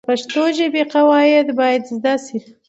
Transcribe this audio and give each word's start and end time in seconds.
د 0.03 0.03
پښتو 0.07 0.43
ژبې 0.57 0.83
قواعد 0.93 1.47
باید 1.59 1.83
زده 1.95 2.13
سي. 2.25 2.37